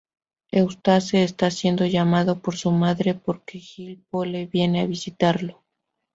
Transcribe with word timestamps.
Eustace 0.51 1.21
está 1.23 1.51
siendo 1.51 1.85
llamado 1.85 2.39
por 2.41 2.57
su 2.57 2.71
madre, 2.71 3.13
porque 3.13 3.59
Jill 3.59 4.03
Pole 4.09 4.47
viene 4.47 4.81
a 4.81 4.87
visitarlo. 4.87 5.63